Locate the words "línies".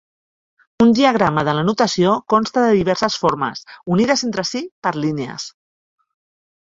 5.05-5.47